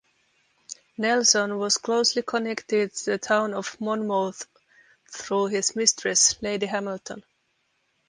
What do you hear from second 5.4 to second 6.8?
his mistress Lady